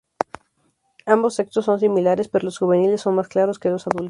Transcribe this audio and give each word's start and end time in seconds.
Ambos 1.05 1.35
sexos 1.35 1.65
son 1.65 1.79
similares, 1.79 2.27
pero 2.27 2.45
los 2.45 2.57
juveniles 2.57 3.01
son 3.01 3.13
más 3.13 3.27
claros 3.27 3.59
que 3.59 3.69
los 3.69 3.83
adultos. 3.85 3.99